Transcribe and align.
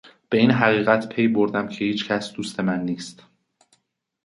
به 0.29 0.37
این 0.37 0.51
حقیقت 0.51 1.09
پی 1.09 1.27
بردم 1.27 1.67
که 1.67 1.85
هیچ 1.85 2.07
کس 2.07 2.33
دوست 2.33 2.59
من 2.59 2.79
نیست. 2.83 3.23